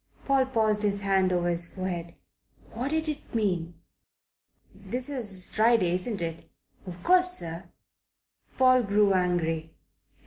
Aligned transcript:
Paul 0.25 0.47
passed 0.47 0.81
his 0.81 1.01
hand 1.01 1.31
over 1.31 1.47
his 1.47 1.67
forehead. 1.71 2.15
What 2.73 2.89
did 2.89 3.07
it 3.07 3.35
mean? 3.35 3.75
"This 4.73 5.09
is 5.11 5.45
Friday, 5.45 5.91
isn't 5.91 6.23
it?" 6.23 6.49
"Of 6.87 7.03
course, 7.03 7.33
sir." 7.33 7.65
Paul 8.57 8.81
grew 8.81 9.13
angry. 9.13 9.75